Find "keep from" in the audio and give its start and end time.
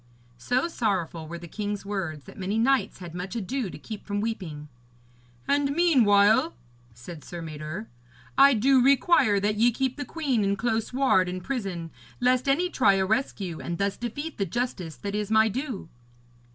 3.77-4.19